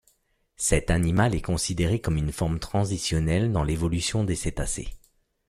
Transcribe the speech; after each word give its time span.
Cet 0.57 0.89
animal 0.89 1.35
est 1.35 1.43
considéré 1.43 2.01
comme 2.01 2.17
une 2.17 2.31
forme 2.31 2.57
transitionnelle 2.57 3.51
dans 3.51 3.63
l'évolution 3.63 4.23
des 4.23 4.33
cétacés. 4.33 4.87